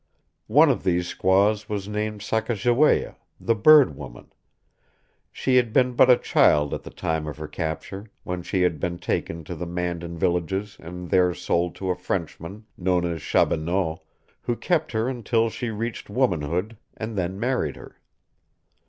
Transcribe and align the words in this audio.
One 0.47 0.71
of 0.71 0.83
these 0.83 1.07
squaws 1.07 1.69
was 1.69 1.87
named 1.87 2.21
Sacajawea, 2.21 3.17
the 3.39 3.53
"Bird 3.53 3.95
Woman"; 3.95 4.33
she 5.31 5.57
had 5.57 5.71
been 5.71 5.93
but 5.93 6.09
a 6.09 6.17
child 6.17 6.73
at 6.73 6.81
the 6.81 6.89
time 6.89 7.27
of 7.27 7.37
her 7.37 7.47
capture, 7.47 8.07
when 8.23 8.41
she 8.41 8.63
had 8.63 8.79
been 8.79 8.97
taken 8.97 9.43
to 9.43 9.53
the 9.53 9.67
Mandan 9.67 10.17
villages 10.17 10.75
and 10.79 11.11
there 11.11 11.35
sold 11.35 11.75
to 11.75 11.91
a 11.91 11.95
Frenchman, 11.95 12.65
known 12.79 13.05
as 13.05 13.21
Chaboneau, 13.21 13.99
who 14.41 14.55
kept 14.55 14.91
her 14.93 15.07
until 15.07 15.51
she 15.51 15.69
reached 15.69 16.09
womanhood 16.09 16.77
and 16.97 17.15
then 17.15 17.39
married 17.39 17.75
her. 17.75 17.99